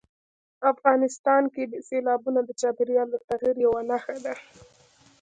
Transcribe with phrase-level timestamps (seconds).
[0.71, 4.33] افغانستان کې سیلابونه د چاپېریال د تغیر یوه نښه ده.